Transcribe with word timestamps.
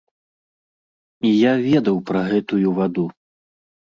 І 1.29 1.33
я 1.33 1.51
ведаў 1.67 1.97
пра 2.11 2.21
гэтую 2.31 2.67
ваду. 2.79 3.03